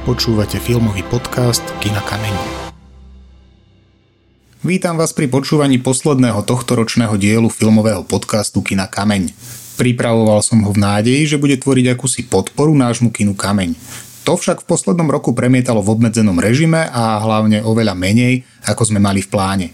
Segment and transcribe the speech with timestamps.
[0.00, 2.32] Počúvate filmový podcast Kina Kameň.
[4.64, 9.28] Vítam vás pri počúvaní posledného tohtoročného dielu filmového podcastu Kina Kameň.
[9.76, 13.76] Pripravoval som ho v nádeji, že bude tvoriť akúsi podporu nášmu kinu Kameň.
[14.24, 19.04] To však v poslednom roku premietalo v obmedzenom režime a hlavne oveľa menej, ako sme
[19.04, 19.66] mali v pláne.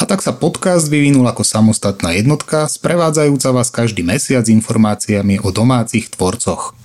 [0.00, 6.08] A tak sa podcast vyvinul ako samostatná jednotka, sprevádzajúca vás každý mesiac informáciami o domácich
[6.08, 6.77] tvorcoch.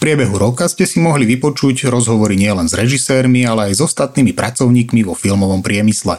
[0.00, 5.04] Priebehu roka ste si mohli vypočuť rozhovory nielen s režisérmi, ale aj s ostatnými pracovníkmi
[5.04, 6.16] vo filmovom priemysle.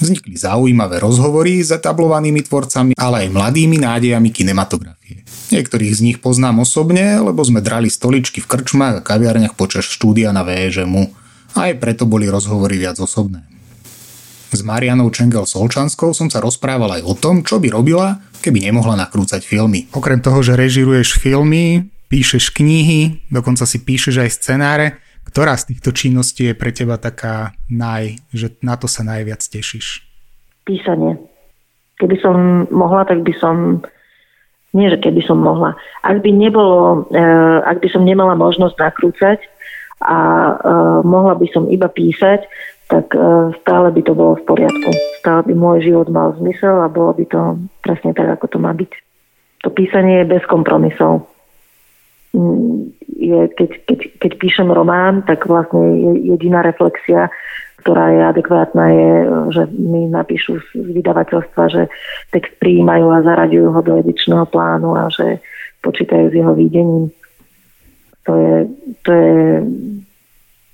[0.00, 5.28] Vznikli zaujímavé rozhovory s etablovanými tvorcami, ale aj mladými nádejami kinematografie.
[5.52, 10.32] Niektorých z nich poznám osobne, lebo sme drali stoličky v krčmách a kaviarniach počas štúdia
[10.32, 11.12] na VŽMu.
[11.60, 13.44] A aj preto boli rozhovory viac osobné.
[14.48, 18.96] S Marianou Čengel Solčanskou som sa rozprával aj o tom, čo by robila, keby nemohla
[18.96, 19.92] nakrúcať filmy.
[19.92, 24.86] Okrem toho, že režiruješ filmy, píšeš knihy, dokonca si píšeš aj scenáre,
[25.24, 30.02] ktorá z týchto činností je pre teba taká naj, že na to sa najviac tešíš?
[30.66, 31.16] Písanie.
[32.02, 33.86] Keby som mohla, tak by som
[34.74, 35.78] nie, že keby som mohla.
[36.02, 39.38] Ak by nebolo, eh, ak by som nemala možnosť nakrúcať
[40.02, 42.44] a eh, mohla by som iba písať,
[42.90, 44.90] tak e, stále by to bolo v poriadku.
[45.22, 47.40] Stále by môj život mal zmysel a bolo by to
[47.86, 48.90] presne tak, ako to má byť.
[49.62, 51.30] To písanie je bez kompromisov.
[53.20, 57.26] Je, keď, keď, keď píšem román, tak vlastne jediná reflexia,
[57.82, 59.10] ktorá je adekvátna, je,
[59.56, 61.82] že mi napíšu z vydavateľstva, že
[62.30, 65.40] text prijímajú a zaraďujú ho do edičného plánu a že
[65.80, 67.08] počítajú s jeho výdením.
[68.28, 68.56] To je,
[69.02, 69.32] to je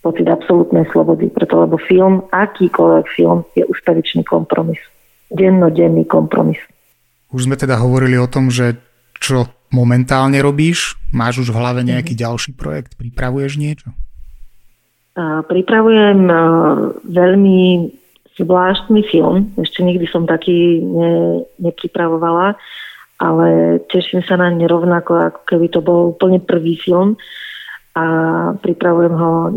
[0.02, 4.78] pocit absolútnej slobody, preto lebo film, akýkoľvek film, je ustavičný kompromis.
[5.30, 6.58] Dennodenný kompromis.
[7.34, 8.78] Už sme teda hovorili o tom, že
[9.18, 10.98] čo momentálne robíš?
[11.10, 12.20] Máš už v hlave nejaký mm.
[12.20, 12.94] ďalší projekt?
[12.98, 13.90] Pripravuješ niečo?
[15.48, 16.28] Pripravujem
[17.08, 17.60] veľmi
[18.36, 19.48] zvláštny film.
[19.56, 22.52] Ešte nikdy som taký ne, nepripravovala,
[23.16, 27.16] ale teším sa na ne rovnako, ako keby to bol úplne prvý film
[27.96, 28.04] a
[28.60, 29.50] pripravujem ho e,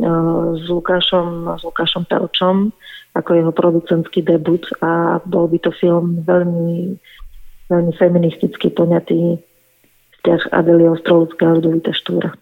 [0.63, 2.71] s Lukášom, s Lukášom Pelčom
[3.19, 6.95] ako jeho producentský debut a bol by to film veľmi,
[7.67, 9.35] veľmi feministicky poňatý
[10.19, 12.35] vzťah Adely Ostrovského a Ludovita Štúra.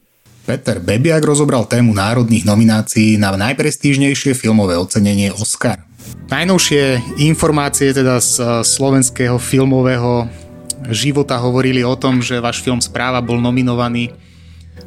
[0.48, 5.84] Peter Bebiak rozobral tému národných nominácií na najprestížnejšie filmové ocenenie Oscar.
[6.32, 10.28] Najnovšie informácie teda z e, slovenského filmového
[10.88, 14.16] života hovorili o tom, že váš film Správa bol nominovaný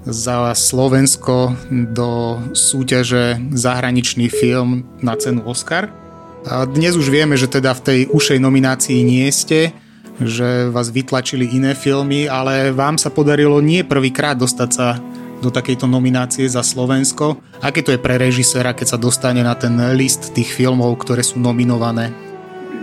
[0.09, 1.53] za Slovensko
[1.93, 5.93] do súťaže zahraničný film na cenu Oscar.
[6.49, 9.77] A dnes už vieme, že teda v tej ušej nominácii nie ste,
[10.25, 15.01] že vás vytlačili iné filmy, ale vám sa podarilo nie prvýkrát dostať sa
[15.41, 17.41] do takejto nominácie za Slovensko.
[17.65, 21.41] Aké to je pre režisera, keď sa dostane na ten list tých filmov, ktoré sú
[21.41, 22.13] nominované?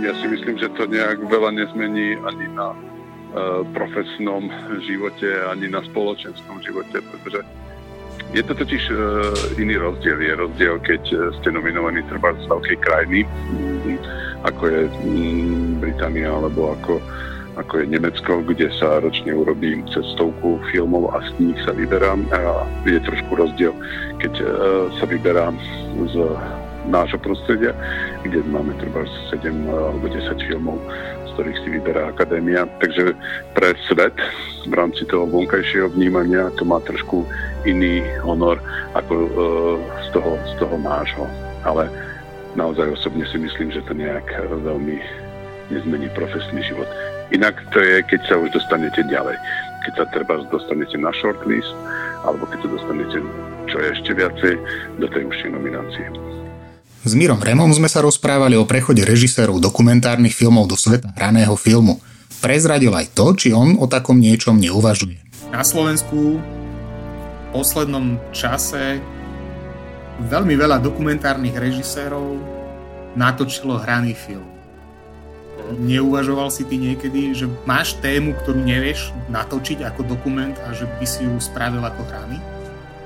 [0.02, 2.74] Ja si myslím, že to nejak veľa nezmení ani na
[3.28, 4.48] Eh, profesnom
[4.88, 7.44] živote ani na spoločenskom živote, pretože
[8.34, 8.98] je to totiž uh,
[9.62, 10.20] iný rozdiel.
[10.22, 13.20] Je rozdiel, keď eh, ste nominovaní treba z veľkej krajiny,
[14.44, 17.00] ako je mm, Británia alebo ako,
[17.56, 22.28] ako je Nemecko, kde sa ročne urobí cez stovku filmov a z nich sa vyberám.
[22.36, 23.72] A je trošku rozdiel,
[24.20, 24.50] keď uh,
[25.00, 25.56] sa vyberám
[26.12, 26.16] z
[26.88, 27.76] nášho prostredia,
[28.24, 30.80] kde máme treba 7 alebo 10 filmov
[31.38, 32.66] ktorých si vyberá akadémia.
[32.82, 33.14] Takže
[33.54, 34.18] pre svet
[34.66, 37.22] v rámci toho vonkajšieho vnímania to má trošku
[37.70, 38.58] iný honor
[38.98, 39.30] ako e,
[40.02, 41.30] z, toho, z toho nášho.
[41.62, 41.86] Ale
[42.58, 44.98] naozaj osobne si myslím, že to nejak veľmi
[45.70, 46.90] nezmení profesný život.
[47.30, 49.38] Inak to je, keď sa už dostanete ďalej.
[49.86, 51.70] Keď sa treba dostanete na shortlist,
[52.26, 53.22] alebo keď sa dostanete
[53.68, 54.54] čo je ešte viacej
[54.96, 56.08] do tej užšej nominácie.
[57.08, 62.04] S Mirom Remom sme sa rozprávali o prechode režisérov dokumentárnych filmov do sveta hraného filmu.
[62.44, 65.16] Prezradil aj to, či on o takom niečom neuvažuje.
[65.48, 69.00] Na Slovensku v poslednom čase
[70.28, 72.44] veľmi veľa dokumentárnych režisérov
[73.16, 74.44] natočilo hraný film.
[75.80, 81.08] Neuvažoval si ty niekedy, že máš tému, ktorú nevieš natočiť ako dokument a že by
[81.08, 82.44] si ju spravil ako hraný?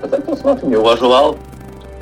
[0.02, 1.38] to som neuvažoval.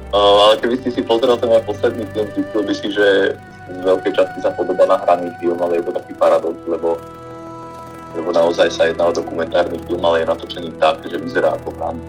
[0.09, 3.37] Uh, ale keby si si pozrel ten môj posledný film, zistil by si, že
[3.69, 6.97] z veľkej časti sa podobá na hraný film, ale je to taký paradox, lebo,
[8.17, 12.05] lebo naozaj sa jedná o dokumentárny film, ale je natočený tak, že vyzerá ako hraný.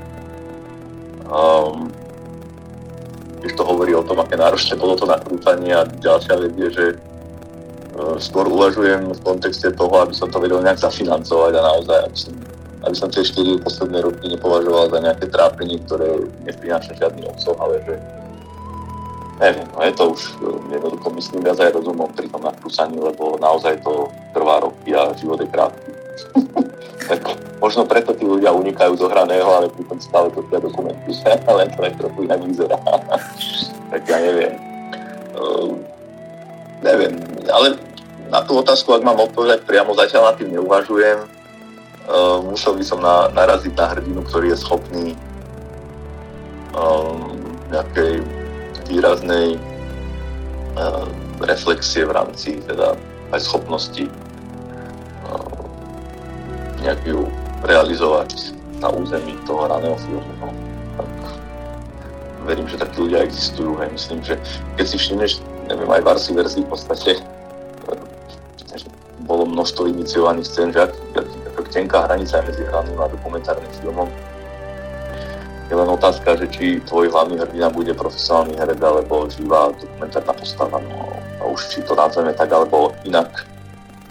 [1.29, 1.93] Um,
[3.44, 6.87] keď to hovorí o tom, aké náročné bolo to nakrúcanie a ďalšia vec je, že
[6.97, 12.17] uh, skôr uvažujem v kontexte toho, aby som to vedel nejak zafinancovať a naozaj, aby
[12.17, 12.32] som
[12.81, 17.81] aby som tie 4 posledné roky nepovažoval za nejaké trápenie, ktoré neprináša žiadny obsah, ale
[17.85, 17.94] že
[19.41, 23.41] neviem, no je to už e, jednoducho myslím viac aj rozumom pri tom nakrúsaní, lebo
[23.41, 25.91] naozaj to trvá roky a život je krátky.
[27.11, 27.21] tak
[27.59, 31.11] možno preto tí ľudia unikajú do hraného, ale pritom stále to tie dokumenty,
[31.59, 32.76] len to aj trochu inak vyzerá.
[33.93, 34.53] tak ja neviem.
[35.31, 35.73] Uh,
[36.85, 37.17] neviem,
[37.49, 37.81] ale
[38.31, 41.39] na tú otázku, ak mám odpovedať priamo, zatiaľ na tým neuvažujem.
[42.11, 45.07] Uh, musel by som na, naraziť na hrdinu, ktorý je schopný
[46.75, 47.39] um,
[47.71, 48.27] nejakej
[48.91, 49.55] výraznej
[50.75, 51.07] uh,
[51.47, 52.99] reflexie v rámci teda
[53.31, 54.11] aj schopnosti
[55.31, 55.55] uh,
[56.83, 57.31] nejak ju
[57.62, 60.33] realizovať na území toho hraného filmu.
[60.43, 60.51] No.
[62.43, 63.79] Verím, že takí ľudia existujú.
[63.79, 63.89] Hej.
[63.95, 64.35] Myslím, že
[64.75, 65.33] keď si všimneš,
[65.71, 67.23] neviem, aj v Arsi verzii v podstate
[69.31, 71.30] bolo množstvo iniciovaných scén, že ak, ak
[71.70, 74.11] tenká hranica medzi hraným a dokumentárnym filmom.
[75.70, 80.82] Je len otázka, že či tvoj hlavný hrdina bude profesionálny herec alebo živá dokumentárna postava.
[80.82, 83.46] No, a už či to nazveme tak alebo inak,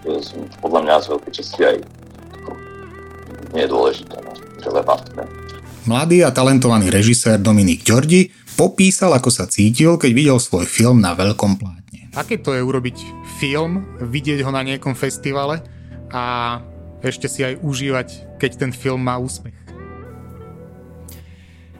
[0.07, 0.15] je
[0.63, 1.77] podľa mňa z veľkej časti aj
[3.51, 4.31] nie je dôležité, no,
[4.63, 5.23] relevantné.
[5.83, 11.17] Mladý a talentovaný režisér Dominik Ďordi popísal, ako sa cítil, keď videl svoj film na
[11.17, 12.13] veľkom plátne.
[12.13, 15.59] Aké to je urobiť film, vidieť ho na nejakom festivale
[16.13, 16.57] a
[17.03, 19.55] ešte si aj užívať, keď ten film má úspech?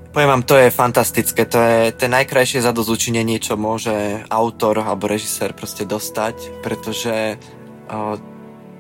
[0.09, 5.53] Poviem vám, to je fantastické, to je ten najkrajšie zadozučinenie, čo môže autor alebo režisér
[5.53, 8.17] proste dostať, pretože uh,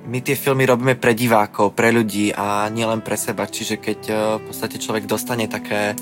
[0.09, 4.17] my tie filmy robíme pre divákov, pre ľudí a nielen pre seba, čiže keď uh,
[4.41, 5.93] v podstate človek dostane také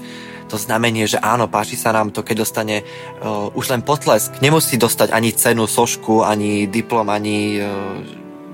[0.48, 2.88] to znamenie, že áno, páči sa nám to, keď dostane
[3.19, 4.39] uh, už len potlesk.
[4.39, 7.68] Nemusí dostať ani cenu, sošku, ani diplom, ani uh,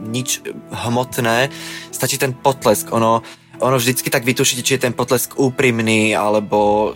[0.03, 1.47] nič hmotné.
[1.89, 2.91] Stačí ten potlesk.
[2.91, 3.23] Ono,
[3.63, 6.91] ono vždycky tak vytušíte, či je ten potlesk úprimný, alebo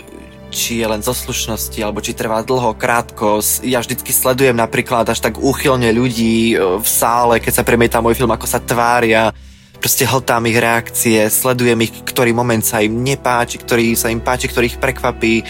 [0.51, 3.43] či je len zo slušnosti, alebo či trvá dlho, krátko.
[3.63, 8.31] Ja vždycky sledujem napríklad až tak úchylne ľudí v sále, keď sa premieta môj film,
[8.31, 9.31] ako sa tvária
[9.77, 14.49] proste hltám ich reakcie, sledujem ich, ktorý moment sa im nepáči, ktorý sa im páči,
[14.49, 15.45] ktorý ich prekvapí.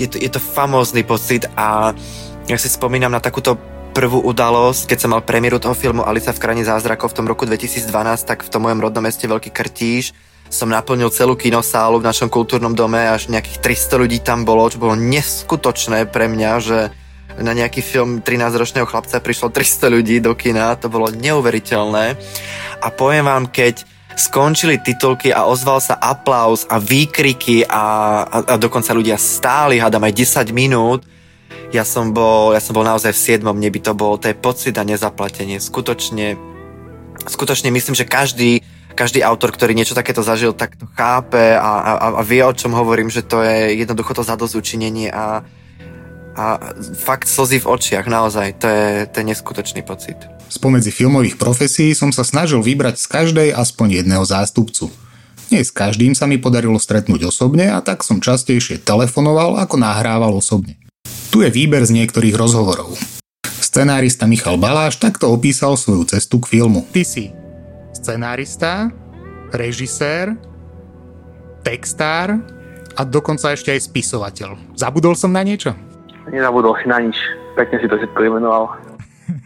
[0.00, 1.92] Je to, je to famózny pocit a
[2.48, 3.60] ja si spomínam na takúto
[3.90, 7.44] prvú udalosť, keď som mal premiéru toho filmu Alica v krajine zázrakov v tom roku
[7.44, 7.90] 2012,
[8.24, 10.14] tak v tom mojom rodnom meste Veľký Krtíž
[10.50, 14.82] som naplnil celú kinosálu v našom kultúrnom dome, až nejakých 300 ľudí tam bolo, čo
[14.82, 16.78] bolo neskutočné pre mňa, že
[17.38, 22.18] na nejaký film 13-ročného chlapca prišlo 300 ľudí do kina, to bolo neuveriteľné.
[22.82, 23.86] A poviem vám, keď
[24.18, 27.84] skončili titulky a ozval sa aplaus a výkriky a,
[28.26, 31.06] a, a dokonca ľudia stáli, hádam aj 10 minút,
[31.70, 34.74] ja som bol, ja som bol naozaj v siedmom nebi, to bol, to je pocit
[34.74, 35.62] a nezaplatenie.
[35.62, 36.34] Skutočne,
[37.30, 38.66] skutočne myslím, že každý,
[38.98, 42.74] každý autor, ktorý niečo takéto zažil, tak to chápe a, a, a vie, o čom
[42.74, 45.46] hovorím, že to je jednoducho to zadozučinenie a,
[46.34, 46.44] a
[46.98, 50.18] fakt slzy v očiach, naozaj, to je, to je neskutočný pocit.
[50.50, 54.90] Spomedzi filmových profesí som sa snažil vybrať z každej aspoň jedného zástupcu.
[55.54, 60.34] Nie s každým sa mi podarilo stretnúť osobne a tak som častejšie telefonoval ako nahrával
[60.34, 60.89] osobne.
[61.30, 62.98] Tu je výber z niektorých rozhovorov.
[63.46, 66.82] Scenárista Michal Baláš takto opísal svoju cestu k filmu.
[66.90, 67.30] Ty si
[67.94, 68.90] scenárista,
[69.54, 70.34] režisér,
[71.62, 72.34] textár
[72.98, 74.74] a dokonca ešte aj spisovateľ.
[74.74, 75.70] Zabudol som na niečo?
[76.34, 77.14] Nezabudol si na nič.
[77.54, 78.74] Pekne si to všetko vymenoval.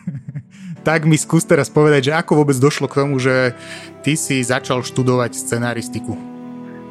[0.88, 3.52] tak mi skús teraz povedať, že ako vôbec došlo k tomu, že
[4.00, 6.34] ty si začal študovať scenaristiku.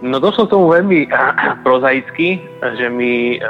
[0.04, 1.08] No došlo tomu veľmi
[1.66, 3.48] prozaicky, že mi e,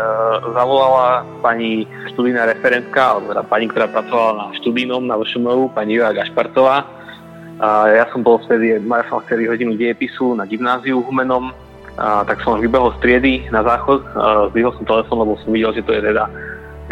[0.54, 6.14] zavolala pani študijná referentka, alebo teda pani, ktorá pracovala na študijnom na VŠMU, pani Jura
[6.14, 6.86] Gašpartová.
[7.58, 11.50] A ja som bol vtedy, mal som vtedy hodinu dejepisu na gymnáziu Humenom
[11.98, 14.06] a, tak som vybehol z triedy na záchod,
[14.54, 16.30] zdvihol som telefón, lebo som videl, že to je teda,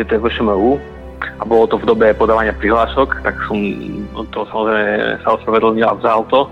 [0.01, 0.81] že to je VŠMU
[1.37, 3.57] a bolo to v dobe podávania prihlášok, tak som
[4.33, 6.49] to samozrejme sa ospravedlnil a vzal to,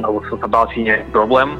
[0.00, 1.56] lebo som sa bál, či nie je problém.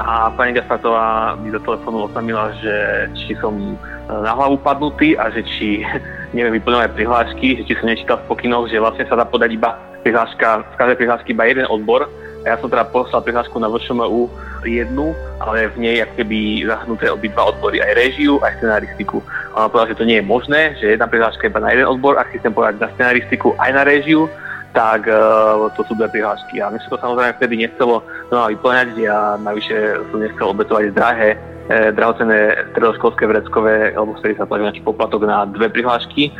[0.00, 2.74] A pani Gaspartová mi do telefónu oznámila, že
[3.12, 3.76] či som e,
[4.08, 5.84] na hlavu padnutý a že či
[6.36, 9.76] neviem vyplňovať prihlášky, že či som nečítal v pokynoch, že vlastne sa dá podať iba
[10.00, 12.08] prihláška, z každej prihlášky iba jeden odbor.
[12.42, 14.26] A ja som teda poslal prihlášku na VŠMU
[14.66, 19.22] jednu, ale v nej ako keby zahrnuté obidva odbory, aj režiu, aj scenaristiku.
[19.54, 22.18] A ona povedala, že to nie je možné, že jedna prihláška iba na jeden odbor,
[22.18, 24.26] ak si chcem povedať na scenaristiku aj na režiu,
[24.72, 26.60] tak uh, to sú dve prihlášky.
[26.60, 28.00] A mne sa to samozrejme vtedy nechcelo
[28.32, 31.36] znova vyplňať, ja navyše som nechcel obetovať drahé,
[31.68, 36.32] eh, drahocené stredoškolské vreckové, alebo vtedy sa platí poplatok na dve prihlášky,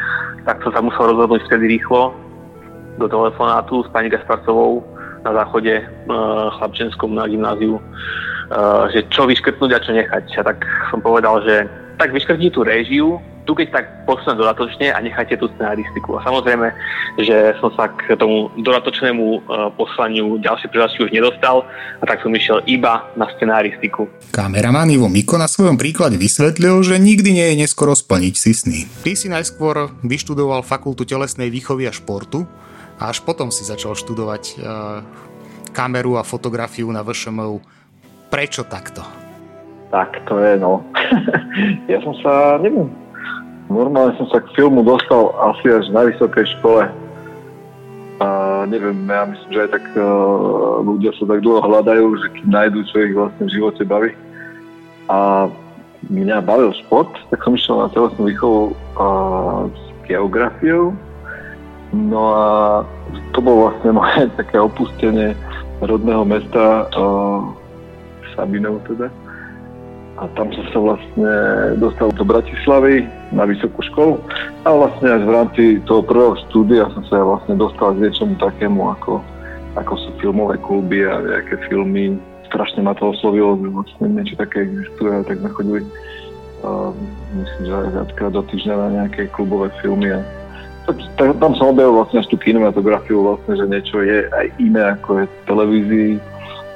[0.49, 2.17] tak som sa musel rozhodnúť vtedy rýchlo
[2.97, 4.85] do telefonátu s pani Gasparcovou,
[5.23, 10.25] na záchode uh, chlapčenskom na gymnáziu, uh, že čo vyškrtnúť a čo nechať.
[10.39, 14.99] A tak som povedal, že tak vyškrtni tú réžiu, tu keď tak posunúť dodatočne a
[15.03, 16.19] necháte tú scenaristiku.
[16.19, 16.71] A samozrejme,
[17.19, 19.41] že som sa k tomu dodatočnému uh,
[19.75, 21.67] poslaniu ďalšie príležitosti už nedostal
[21.99, 24.07] a tak som išiel iba na scenaristiku.
[24.31, 28.81] Kameraman Ivo Miko na svojom príklade vysvetlil, že nikdy nie je neskoro splniť si sny.
[29.03, 32.47] Ty si najskôr vyštudoval fakultu telesnej výchovy a športu
[33.03, 35.03] a až potom si začal študovať uh,
[35.75, 37.59] kameru a fotografiu na VŠMU.
[38.31, 39.03] Prečo takto?
[39.93, 40.81] Tak to je, no.
[41.93, 42.89] ja som sa, neviem,
[43.73, 46.85] normálne som sa k filmu dostal asi až na vysokej škole.
[48.23, 48.29] A
[48.71, 52.79] neviem, ja myslím, že aj tak uh, ľudia sa tak dlho hľadajú, že kým nájdú,
[52.87, 54.11] čo ich vlastne v živote baví.
[55.11, 55.51] A
[56.07, 58.63] mňa bavil šport, tak som išiel na telesnú výchovu
[59.01, 60.95] uh, s geografiou.
[61.91, 62.47] No a
[63.35, 65.35] to bolo vlastne moje také opustenie
[65.83, 67.43] rodného mesta uh,
[68.39, 69.11] Sabinov teda
[70.23, 71.33] a tam som sa vlastne
[71.83, 73.03] dostal do Bratislavy
[73.35, 74.23] na vysokú školu
[74.63, 78.87] a vlastne až v rámci toho prvého štúdia som sa vlastne dostal k niečomu takému
[78.95, 79.19] ako,
[79.75, 82.15] ako sú filmové kluby a nejaké filmy.
[82.47, 85.81] Strašne ma to oslovilo, že vlastne niečo také existuje tak sme chodili
[86.63, 86.95] uh,
[87.43, 90.23] myslím, že aj viackrát do týždňa na nejaké klubové filmy a
[90.87, 94.83] tak, tak, tam som objavil vlastne až tú kinematografiu vlastne, že niečo je aj iné
[94.99, 96.13] ako je v televízii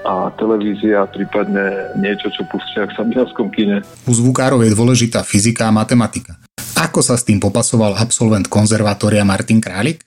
[0.06, 3.82] a televízia, prípadne niečo, čo pustia v Sabinovskom kine.
[4.06, 6.38] U zvukárov je dôležitá fyzika a matematika.
[6.78, 10.06] Ako sa s tým popasoval absolvent konzervatória Martin Králik?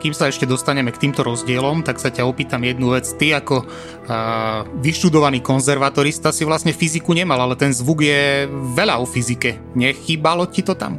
[0.00, 3.06] Kým sa ešte dostaneme k týmto rozdielom, tak sa ťa opýtam jednu vec.
[3.06, 9.06] Ty ako uh, vyštudovaný konzervatorista si vlastne fyziku nemal, ale ten zvuk je veľa o
[9.06, 9.78] fyzike.
[9.78, 10.98] Nechýbalo ti to tam?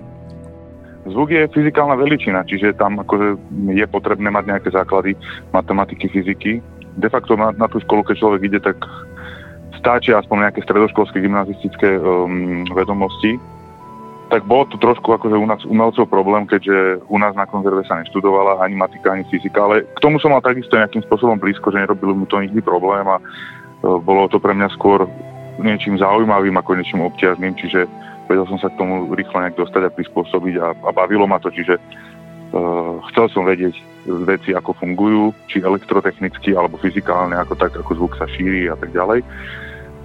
[1.03, 3.35] Zvuk je fyzikálna veličina, čiže tam akože
[3.75, 5.19] je potrebné mať nejaké základy
[5.51, 6.63] matematiky, fyziky
[6.97, 8.77] de facto na, na tú školu, keď človek ide, tak
[9.77, 13.35] stačí aspoň nejaké stredoškolské gymnazistické um, vedomosti.
[14.31, 18.01] Tak bolo to trošku akože u nás umelcov problém, keďže u nás na konzerve sa
[18.01, 21.83] neštudovala ani matika, ani fyzika, ale k tomu som mal takisto nejakým spôsobom blízko, že
[21.83, 25.05] nerobilo mu to nikdy problém a uh, bolo to pre mňa skôr
[25.61, 27.85] niečím zaujímavým ako niečím obťažným, čiže
[28.25, 31.53] vedel som sa k tomu rýchlo nejak dostať a prispôsobiť a, a bavilo ma to,
[31.53, 31.77] čiže
[33.09, 38.27] chcel som vedieť, veci, ako fungujú, či elektrotechnicky alebo fyzikálne, ako tak, ako zvuk sa
[38.27, 39.23] šíri a tak ďalej.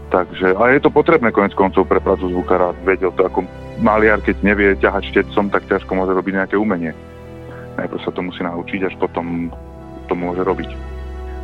[0.08, 3.44] Takže, a je to potrebné konec koncov pre prácu zvukára, vedel to ako
[3.82, 6.96] maliar, keď nevie ťahať štecom, tak ťažko môže robiť nejaké umenie.
[7.76, 9.52] Najprv sa to musí naučiť, až potom
[10.08, 10.70] to môže robiť.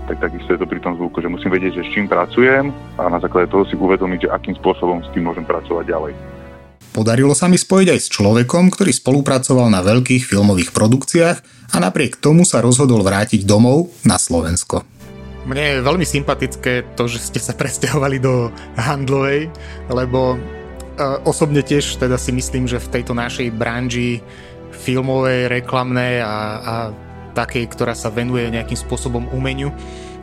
[0.09, 3.03] Tak takisto je to pri tom zvuku, že musím vedieť, že s čím pracujem a
[3.13, 6.13] na základe toho si uvedomiť, že akým spôsobom s tým môžem pracovať ďalej.
[6.95, 11.39] Podarilo sa mi spojiť aj s človekom, ktorý spolupracoval na veľkých filmových produkciách
[11.75, 14.87] a napriek tomu sa rozhodol vrátiť domov na Slovensko.
[15.43, 18.47] Mne je veľmi sympatické to, že ste sa presťahovali do
[18.79, 19.51] Handlovej,
[19.91, 20.39] lebo e,
[21.27, 24.23] osobne tiež teda si myslím, že v tejto našej branži
[24.71, 26.75] filmovej, reklamnej a, a
[27.35, 29.75] takej, ktorá sa venuje nejakým spôsobom umeniu,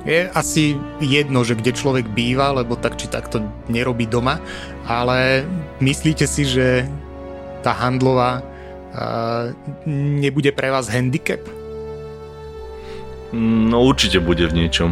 [0.06, 4.42] je asi jedno, že kde človek býva, lebo tak či takto nerobí doma,
[4.90, 5.46] ale
[5.78, 6.90] myslíte si, že
[7.62, 9.54] tá handlová uh,
[9.86, 11.42] nebude pre vás handicap?
[13.32, 14.92] No určite bude v niečom.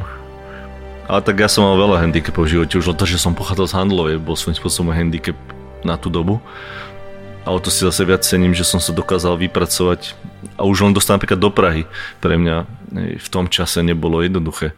[1.10, 3.66] Ale tak ja som mal veľa handicapov v živote, už len to, že som pochádzal
[3.66, 5.36] z handlovej, bol svojím spôsobom handicap
[5.82, 6.38] na tú dobu.
[7.50, 10.14] Ale to si zase viac cením, že som sa dokázal vypracovať
[10.54, 11.90] a už len dostať napríklad do Prahy.
[12.22, 14.74] Pre mňa v tom čase nebolo jednoduché.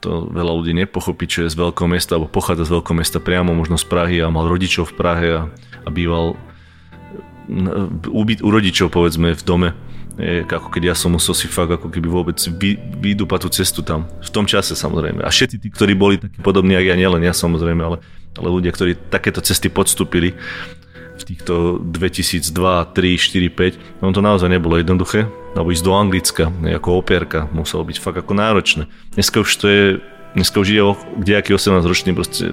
[0.00, 3.56] To veľa ľudí nepochopí, čo je z veľkého mesta, alebo pochádza z veľkého mesta priamo,
[3.56, 5.42] možno z Prahy a mal rodičov v Prahe a,
[5.84, 6.36] a býval
[8.08, 9.70] u, u rodičov povedzme v dome
[10.18, 13.80] je, ako keď ja som musel si fakt ako keby vôbec vy, vydúpať tú cestu
[13.82, 14.06] tam.
[14.22, 15.26] V tom čase samozrejme.
[15.26, 17.98] A všetci tí, ktorí boli takí podobní, ako ja, nielen ja samozrejme, ale,
[18.38, 20.38] ale ľudia, ktorí takéto cesty podstúpili,
[21.22, 24.02] týchto 2002, 3, 4, 5.
[24.02, 28.34] No to naozaj nebolo jednoduché, alebo ísť do Anglicka ako opierka muselo byť fakt ako
[28.34, 28.90] náročné.
[29.14, 29.84] Dneska už to je
[30.34, 32.50] Dneska už ide o kdejaký 18 ročný proste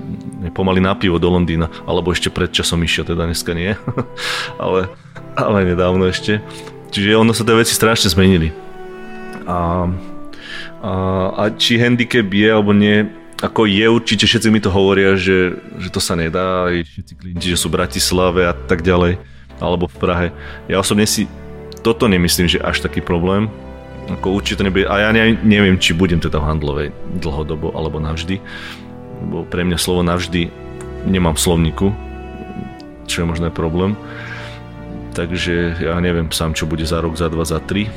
[0.54, 3.74] pomaly na pivo do Londýna, alebo ešte pred časom išiel, teda dneska nie,
[4.62, 4.86] ale,
[5.34, 6.46] ale nedávno ešte.
[6.94, 8.54] Čiže ono sa tie veci strašne zmenili.
[9.50, 9.90] A,
[10.86, 10.92] a,
[11.34, 13.10] a či handicap je alebo nie,
[13.42, 17.48] ako je určite, všetci mi to hovoria, že, že to sa nedá, aj všetci klienti,
[17.50, 19.18] že sú v Bratislave a tak ďalej,
[19.58, 20.28] alebo v Prahe.
[20.70, 21.26] Ja osobne si
[21.82, 23.50] toto nemyslím, že až taký problém,
[24.14, 28.38] ako určite nebude, a ja ne, neviem, či budem teda v handlovej dlhodobo alebo navždy,
[29.34, 30.54] bo pre mňa slovo navždy
[31.10, 31.88] nemám v slovníku,
[33.10, 33.98] čo je možno problém.
[35.12, 37.92] Takže ja neviem sám, čo bude za rok, za dva, za tri.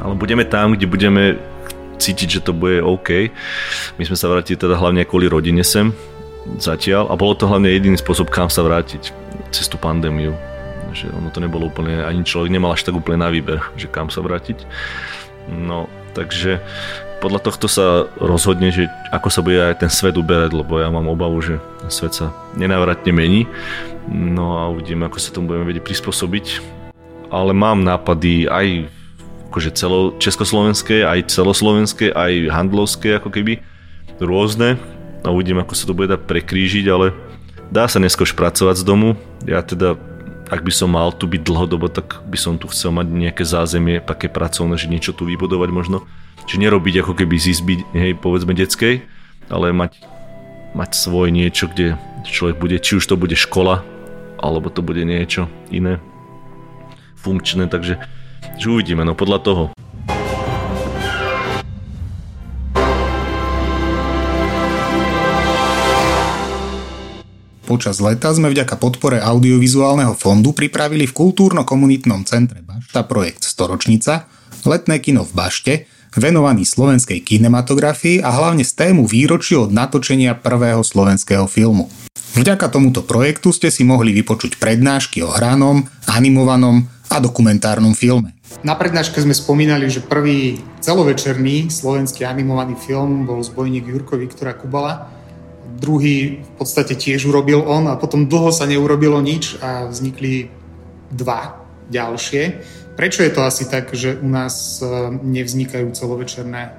[0.00, 1.36] Ale budeme tam, kde budeme
[1.98, 3.30] cítiť, že to bude OK.
[3.98, 5.94] My sme sa vrátili teda hlavne kvôli rodine sem
[6.60, 9.10] zatiaľ a bolo to hlavne jediný spôsob, kam sa vrátiť
[9.50, 10.36] cez tú pandémiu.
[10.94, 14.12] Že ono to nebolo úplne, ani človek nemal až tak úplne na výber, že kam
[14.12, 14.62] sa vrátiť.
[15.50, 16.62] No, takže
[17.18, 21.08] podľa tohto sa rozhodne, že ako sa bude aj ten svet uberať, lebo ja mám
[21.08, 21.56] obavu, že
[21.88, 23.48] svet sa nenávratne mení.
[24.12, 26.46] No a uvidíme, ako sa tomu budeme vedieť prispôsobiť.
[27.32, 28.86] Ale mám nápady aj
[29.54, 33.62] akože celo československé, aj celoslovenské, aj handlovské ako keby
[34.18, 34.74] rôzne.
[35.22, 37.14] A uvidím, ako sa to bude dať prekrížiť, ale
[37.70, 39.14] dá sa dneska už pracovať z domu.
[39.46, 39.94] Ja teda,
[40.50, 44.02] ak by som mal tu byť dlhodobo, tak by som tu chcel mať nejaké zázemie,
[44.02, 46.02] také pracovné, že niečo tu vybudovať možno.
[46.50, 49.06] Čiže nerobiť ako keby z izby, hej, povedzme detskej,
[49.54, 50.02] ale mať,
[50.74, 51.94] mať svoj niečo, kde
[52.26, 53.86] človek bude, či už to bude škola,
[54.42, 56.02] alebo to bude niečo iné
[57.22, 58.02] funkčné, takže
[58.58, 59.64] že uvidíme, no podľa toho.
[67.64, 74.28] Počas leta sme vďaka podpore audiovizuálneho fondu pripravili v kultúrno-komunitnom centre Bašta projekt Storočnica,
[74.68, 75.74] letné kino v Bašte,
[76.14, 81.90] venovaný slovenskej kinematografii a hlavne z tému výročiu od natočenia prvého slovenského filmu.
[82.38, 88.32] Vďaka tomuto projektu ste si mohli vypočuť prednášky o hranom, animovanom a dokumentárnom filme.
[88.64, 95.10] Na prednáške sme spomínali, že prvý celovečerný slovenský animovaný film bol Zbojník Jurko Viktora Kubala.
[95.76, 100.48] Druhý v podstate tiež urobil on a potom dlho sa neurobilo nič a vznikli
[101.12, 101.60] dva
[101.92, 102.42] ďalšie.
[102.94, 104.86] Prečo je to asi tak, že u nás e,
[105.18, 106.70] nevznikajú celovečerné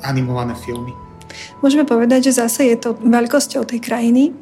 [0.00, 0.96] animované filmy?
[1.60, 4.32] Môžeme povedať, že zase je to veľkosťou tej krajiny.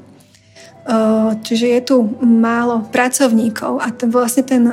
[1.45, 4.65] Čiže je tu málo pracovníkov a ten, vlastne ten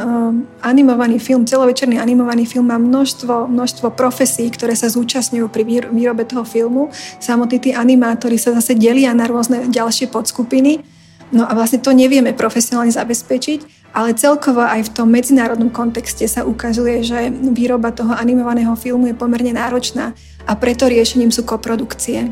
[0.63, 6.47] animovaný film, celovečerný animovaný film má množstvo, množstvo profesí, ktoré sa zúčastňujú pri výrobe toho
[6.47, 6.87] filmu.
[7.19, 10.87] Samotní tí animátori sa zase delia na rôzne ďalšie podskupiny.
[11.35, 16.43] No a vlastne to nevieme profesionálne zabezpečiť ale celkovo aj v tom medzinárodnom kontexte sa
[16.43, 20.11] ukazuje, že výroba toho animovaného filmu je pomerne náročná
[20.43, 22.27] a preto riešením sú koprodukcie.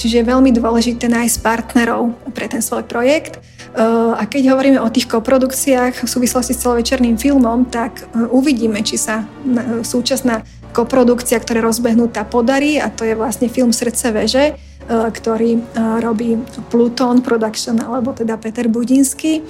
[0.00, 3.38] Čiže je veľmi dôležité nájsť partnerov pre ten svoj projekt.
[3.76, 8.80] Uh, a keď hovoríme o tých koprodukciách v súvislosti s celovečerným filmom, tak uh, uvidíme,
[8.80, 14.44] či sa uh, súčasná koprodukcia, ktorá rozbehnutá podarí a to je vlastne film Srdce veže,
[14.56, 15.60] E, ktorý e,
[16.00, 16.38] robí
[16.70, 19.42] Pluton Production, alebo teda Peter Budinský, e,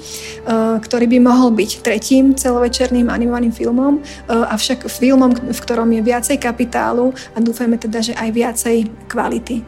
[0.80, 7.12] ktorý by mohol byť tretím celovečerným animovaným filmom, avšak filmom, v ktorom je viacej kapitálu
[7.34, 8.76] a dúfajme teda, že aj viacej
[9.08, 9.62] kvality.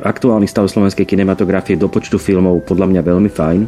[0.00, 3.60] Aktuálny stav slovenskej kinematografie do počtu filmov podľa mňa veľmi fajn.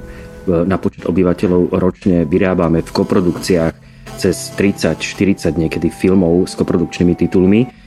[0.67, 3.75] Na počet obyvateľov ročne vyrábame v koprodukciách
[4.17, 7.82] cez 30-40 niekedy filmov s koprodukčnými titulmi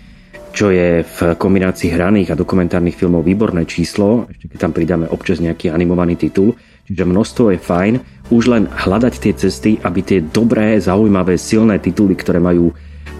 [0.55, 5.43] čo je v kombinácii hraných a dokumentárnych filmov výborné číslo, ešte keď tam pridáme občas
[5.43, 6.55] nejaký animovaný titul,
[6.87, 7.93] čiže množstvo je fajn,
[8.31, 12.71] už len hľadať tie cesty, aby tie dobré, zaujímavé, silné tituly, ktoré majú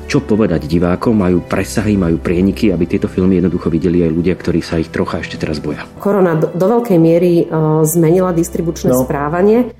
[0.06, 4.62] čo povedať divákom, majú presahy, majú prieniky, aby tieto filmy jednoducho videli aj ľudia, ktorí
[4.62, 5.82] sa ich trocha ešte teraz boja.
[5.98, 9.02] Korona do, do veľkej miery uh, zmenila distribučné no.
[9.02, 9.76] správanie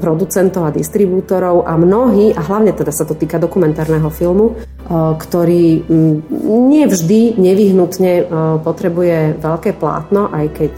[0.00, 5.88] producentov a distribútorov a mnohí, a hlavne teda sa to týka dokumentárneho filmu, ktorý
[6.44, 8.28] nie vždy nevyhnutne
[8.60, 10.74] potrebuje veľké plátno, aj keď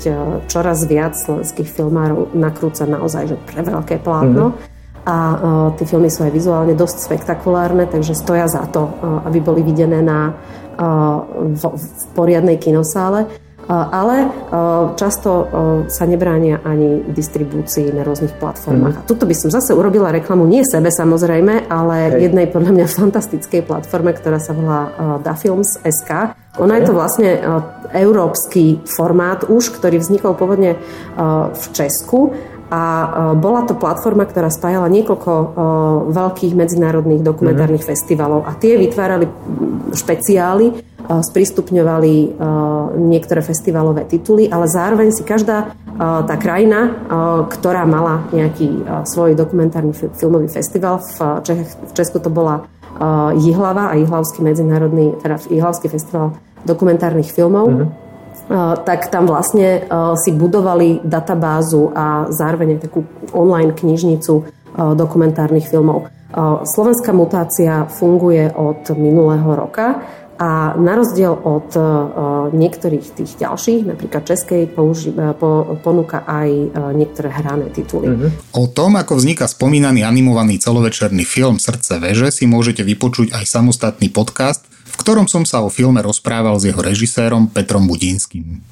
[0.47, 4.55] čoraz viac slovenských filmárov nakrúca naozaj že pre veľké plátno.
[4.55, 4.75] Mm-hmm.
[5.07, 5.17] A
[5.79, 8.91] tie filmy sú aj vizuálne dosť spektakulárne, takže stoja za to,
[9.27, 10.35] aby boli videné na,
[11.55, 13.27] v, v poriadnej kinosále
[13.67, 14.31] ale
[14.95, 15.31] často
[15.91, 18.95] sa nebránia ani distribúcii na rôznych platformách.
[18.95, 19.01] Mm.
[19.03, 22.31] A tuto by som zase urobila reklamu nie sebe samozrejme, ale Hej.
[22.31, 26.39] jednej podľa mňa fantastickej platforme, ktorá sa volá DaFilms.sk.
[26.57, 27.29] Ona je to vlastne
[27.93, 30.81] európsky formát už, ktorý vznikol pôvodne
[31.53, 32.33] v Česku
[32.67, 32.83] a
[33.39, 35.33] bola to platforma, ktorá spájala niekoľko
[36.11, 37.91] veľkých medzinárodných dokumentárnych mm.
[37.95, 39.31] festivalov a tie vytvárali
[39.95, 42.43] špeciály sprístupňovali
[42.99, 45.71] niektoré festivalové tituly, ale zároveň si každá
[46.03, 46.91] tá krajina,
[47.47, 52.67] ktorá mala nejaký svoj dokumentárny filmový festival, v, Čech, v Česku to bola
[53.39, 56.35] Jihlava a Jihlavský medzinárodný, teda Jihlavský festival
[56.67, 58.06] dokumentárnych filmov, mm-hmm.
[58.49, 59.87] Tak tam vlastne
[60.23, 63.03] si budovali databázu a zároveň takú
[63.35, 66.07] online knižnicu dokumentárnych filmov.
[66.63, 70.05] Slovenská mutácia funguje od minulého roka
[70.37, 71.73] a na rozdiel od
[72.53, 76.51] niektorých tých ďalších, napríklad Českej, použi- e, po, ponúka aj
[76.93, 78.13] niektoré hrané tituly.
[78.13, 78.53] Mm-hmm.
[78.53, 84.13] O tom, ako vzniká spomínaný animovaný celovečerný film Srdce veže, si môžete vypočuť aj samostatný
[84.13, 88.65] podcast, v ktorom som sa o filme rozprával s jeho režisérom Petrom Budínským.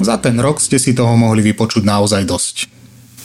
[0.00, 2.56] Za ten rok ste si toho mohli vypočuť naozaj dosť.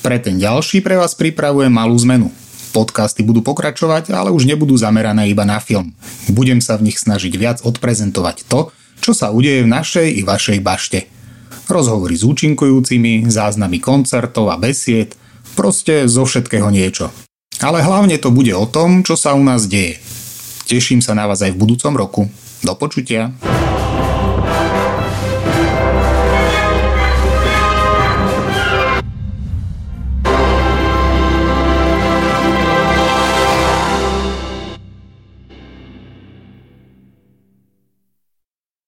[0.04, 2.28] Pre ten ďalší pre vás pripravujem malú zmenu.
[2.76, 5.96] Podcasty budú pokračovať, ale už nebudú zamerané iba na film.
[6.28, 10.60] Budem sa v nich snažiť viac odprezentovať to, čo sa udeje v našej i vašej
[10.60, 11.15] bašte.
[11.66, 15.18] Rozhovory s účinkujúcimi, záznamy koncertov a besied,
[15.58, 17.10] proste zo všetkého niečo.
[17.64, 19.98] Ale hlavne to bude o tom, čo sa u nás deje.
[20.70, 22.22] Teším sa na vás aj v budúcom roku.
[22.62, 23.34] Do počutia.